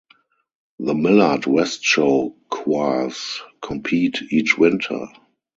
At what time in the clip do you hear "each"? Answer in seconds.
4.31-4.57